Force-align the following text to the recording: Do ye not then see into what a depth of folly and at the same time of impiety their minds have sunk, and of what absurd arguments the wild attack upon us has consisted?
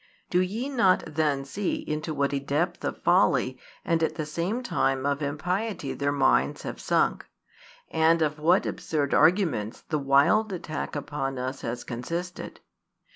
Do 0.31 0.39
ye 0.41 0.67
not 0.67 1.03
then 1.05 1.45
see 1.45 1.75
into 1.87 2.11
what 2.11 2.33
a 2.33 2.39
depth 2.39 2.83
of 2.83 3.03
folly 3.03 3.59
and 3.85 4.01
at 4.01 4.15
the 4.15 4.25
same 4.25 4.63
time 4.63 5.05
of 5.05 5.21
impiety 5.21 5.93
their 5.93 6.11
minds 6.11 6.63
have 6.63 6.79
sunk, 6.81 7.27
and 7.87 8.23
of 8.23 8.39
what 8.39 8.65
absurd 8.65 9.13
arguments 9.13 9.81
the 9.81 9.99
wild 9.99 10.51
attack 10.51 10.95
upon 10.95 11.37
us 11.37 11.61
has 11.61 11.83
consisted? 11.83 12.61